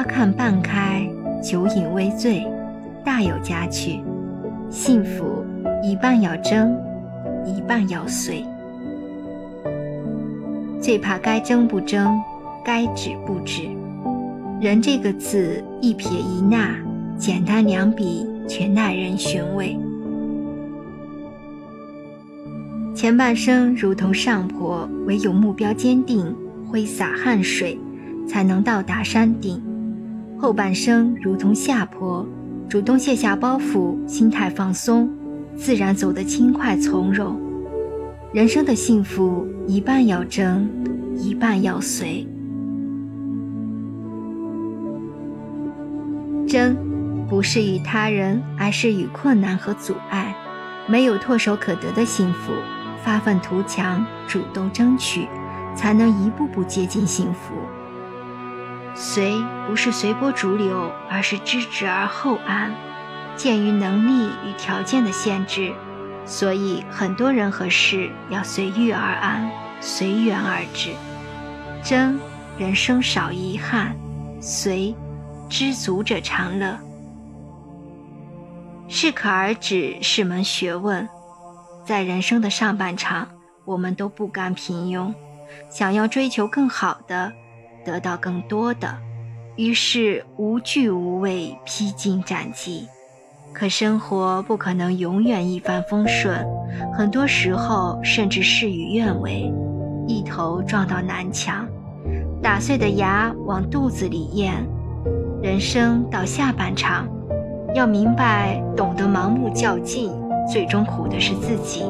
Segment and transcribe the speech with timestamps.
[0.00, 1.06] 花看半开，
[1.42, 2.42] 酒饮微醉，
[3.04, 4.00] 大有佳趣。
[4.70, 5.44] 幸福
[5.82, 6.74] 一半要争，
[7.44, 8.42] 一半要随。
[10.80, 12.18] 最怕该争不争，
[12.64, 13.64] 该止不止。
[14.58, 16.82] 人这个字，一撇一捺，
[17.18, 19.78] 简单两笔，却耐人寻味。
[22.94, 26.34] 前半生如同上坡，唯有目标坚定，
[26.66, 27.78] 挥洒汗水，
[28.26, 29.62] 才能到达山顶。
[30.40, 32.26] 后半生如同下坡，
[32.66, 35.06] 主动卸下包袱，心态放松，
[35.54, 37.38] 自然走得轻快从容。
[38.32, 40.66] 人生的幸福，一半要争，
[41.18, 42.26] 一半要随。
[46.48, 46.74] 争，
[47.28, 50.34] 不是与他人，而是与困难和阻碍。
[50.88, 52.52] 没有唾手可得的幸福，
[53.04, 55.28] 发愤图强，主动争取，
[55.76, 57.52] 才能一步步接近幸福。
[58.94, 62.74] 随不是随波逐流，而是知止而后安。
[63.36, 65.72] 鉴于能力与条件的限制，
[66.26, 70.90] 所以很多人和事要随遇而安，随缘而止。
[71.82, 72.18] 争，
[72.58, 73.94] 人生少遗憾；
[74.42, 74.94] 随，
[75.48, 76.78] 知足者常乐。
[78.88, 81.08] 适可而止是门学问。
[81.86, 83.26] 在人生的上半场，
[83.64, 85.14] 我们都不甘平庸，
[85.70, 87.32] 想要追求更好的。
[87.84, 88.88] 得到更多的，
[89.56, 92.86] 于是无惧无畏，披荆斩棘。
[93.52, 96.46] 可生活不可能永远一帆风顺，
[96.92, 99.52] 很多时候甚至事与愿违，
[100.06, 101.66] 一头撞到南墙，
[102.40, 104.54] 打碎的牙往肚子里咽。
[105.42, 107.08] 人生到下半场，
[107.74, 110.12] 要明白，懂得盲目较劲，
[110.52, 111.84] 最终苦的是自己。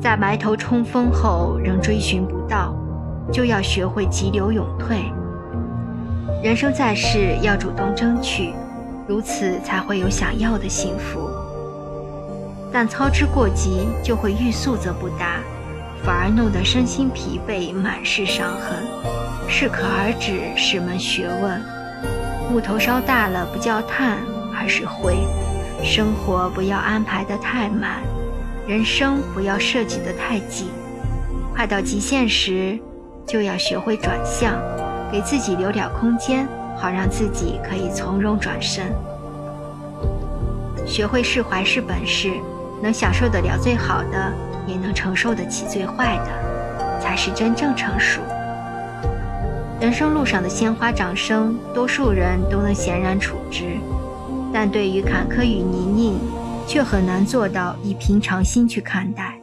[0.00, 2.74] 在埋头冲锋后，仍追寻不到。
[3.32, 5.04] 就要学会急流勇退。
[6.42, 8.52] 人生在世，要主动争取，
[9.06, 11.28] 如此才会有想要的幸福。
[12.72, 15.40] 但操之过急，就会欲速则不达，
[16.04, 18.84] 反而弄得身心疲惫，满是伤痕。
[19.48, 21.60] 适可而止是门学问。
[22.52, 24.18] 木头烧大了，不叫炭，
[24.54, 25.16] 而是灰。
[25.82, 28.02] 生活不要安排得太满，
[28.66, 30.68] 人生不要设计得太紧。
[31.54, 32.78] 快到极限时。
[33.28, 34.58] 就要学会转向，
[35.12, 38.90] 给自己留点空间，好让自己可以从容转身。
[40.86, 42.32] 学会释怀是本事，
[42.82, 44.32] 能享受得了最好的，
[44.66, 48.22] 也能承受得起最坏的，才是真正成熟。
[49.78, 53.76] 人生路上的鲜花掌声，多数人都能闲然处之，
[54.54, 56.18] 但对于坎坷与泥泞，
[56.66, 59.38] 却很难做到以平常心去看待。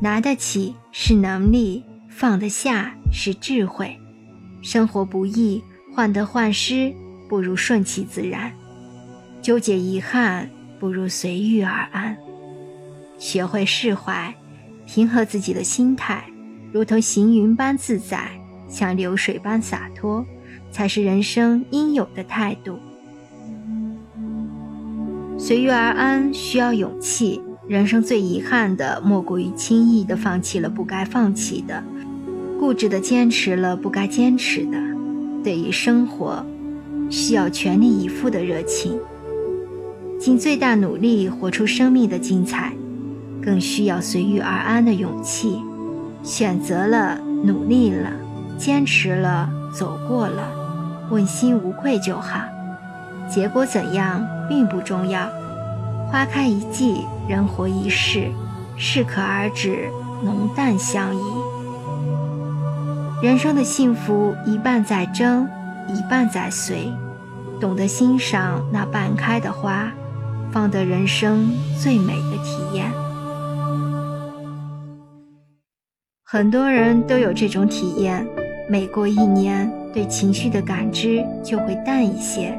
[0.00, 1.84] 拿得起是能力。
[2.14, 3.96] 放得下是智慧，
[4.62, 5.62] 生活不易，
[5.94, 6.92] 患得患失
[7.28, 8.50] 不如顺其自然，
[9.42, 10.48] 纠结遗憾
[10.80, 12.16] 不如随遇而安。
[13.18, 14.34] 学会释怀，
[14.86, 16.24] 平和自己的心态，
[16.72, 18.30] 如同行云般自在，
[18.66, 20.24] 像流水般洒脱，
[20.70, 22.78] 才是人生应有的态度。
[25.38, 31.84] 随遇而安需要勇气，人生最遗憾的莫过于轻易的放弃了不该放弃的。
[32.62, 34.78] 固执的坚持了不该坚持的，
[35.42, 36.46] 对于生活，
[37.10, 39.00] 需要全力以赴的热情，
[40.20, 42.72] 尽最大努力活出生命的精彩，
[43.42, 45.60] 更需要随遇而安的勇气。
[46.22, 48.12] 选择了，努力了，
[48.56, 50.48] 坚持了，走过了，
[51.10, 52.42] 问心无愧就好。
[53.28, 55.28] 结果怎样并不重要。
[56.12, 58.30] 花开一季，人活一世，
[58.76, 59.88] 适可而止，
[60.22, 61.22] 浓淡相宜。
[63.22, 65.48] 人生的幸福，一半在争，
[65.86, 66.92] 一半在随。
[67.60, 69.92] 懂得欣赏那半开的花，
[70.50, 71.48] 方得人生
[71.80, 72.90] 最美的体验。
[76.24, 78.26] 很多人都有这种体验：
[78.68, 82.58] 每过一年，对情绪的感知就会淡一些，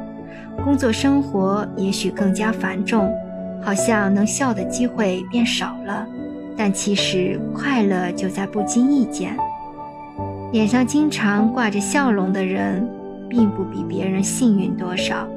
[0.63, 3.13] 工作生活也许更加繁重，
[3.61, 6.07] 好像能笑的机会变少了。
[6.55, 9.37] 但其实，快乐就在不经意间。
[10.53, 12.87] 脸上经常挂着笑容的人，
[13.27, 15.27] 并不比别人幸运多少，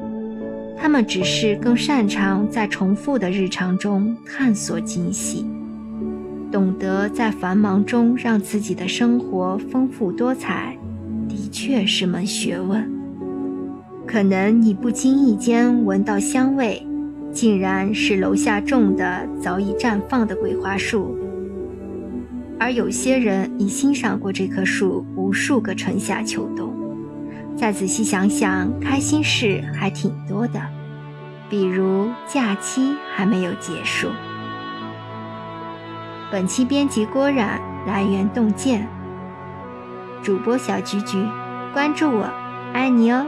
[0.77, 5.47] 他们只是更擅长在重复的日常中探索惊喜，
[6.53, 10.77] 懂得在繁忙中让自己的生活丰富多彩，
[11.27, 12.87] 的确是门学问。
[14.07, 16.87] 可能你不经意间闻到香味，
[17.33, 21.17] 竟然是楼下种的早已绽放的桂花树。
[22.59, 26.73] 而有些人已欣赏过这棵树无数个春夏秋冬，
[27.55, 30.61] 再仔细想想，开心事还挺多的，
[31.51, 34.09] 比如假期还没有结束。
[36.31, 38.89] 本期编辑郭冉，来源洞见，
[40.23, 41.23] 主播小菊菊，
[41.75, 42.27] 关注我，
[42.73, 43.27] 爱你哦。